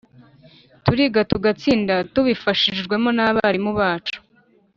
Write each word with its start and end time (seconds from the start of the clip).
turiga 0.83 1.19
tugatsinda 1.31 1.93
tubifashijwemo 2.13 3.09
n'abarimu 3.13 3.71
bacu. 3.79 4.17